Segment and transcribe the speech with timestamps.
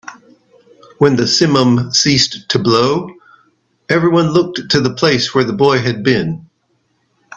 [0.97, 3.07] When the simum ceased to blow,
[3.87, 6.49] everyone looked to the place where the boy had been.